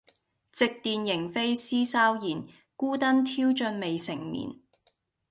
[0.53, 2.43] 夕殿螢飛思悄然，
[2.75, 4.55] 孤燈挑盡未成眠。